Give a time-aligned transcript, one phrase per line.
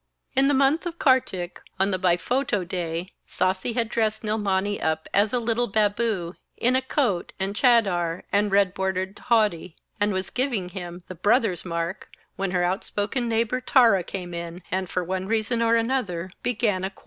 [0.35, 5.31] In the month of Kartik, on the bhaiphoto day, Sasi had dressed Nilmani up as
[5.31, 11.03] a little Babu, in coat and chadar and red bordered dhoti, and was giving him
[11.07, 15.75] the 'brother's mark,' when her outspoken neighbour Tara came in and, for one reason or
[15.75, 16.99] another, began a quarrel.